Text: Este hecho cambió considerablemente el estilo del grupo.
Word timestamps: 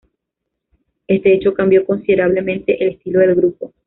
Este 1.07 1.31
hecho 1.31 1.53
cambió 1.53 1.85
considerablemente 1.85 2.83
el 2.83 2.93
estilo 2.95 3.19
del 3.19 3.35
grupo. 3.35 3.71